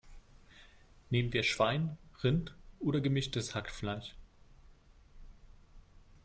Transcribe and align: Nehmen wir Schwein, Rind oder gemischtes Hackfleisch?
Nehmen 1.11 1.31
wir 1.31 1.43
Schwein, 1.43 1.99
Rind 2.23 2.55
oder 2.79 3.01
gemischtes 3.01 3.53
Hackfleisch? 3.53 4.15